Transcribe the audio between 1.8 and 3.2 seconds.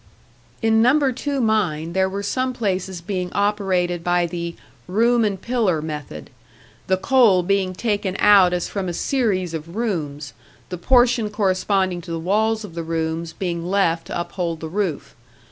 there were some places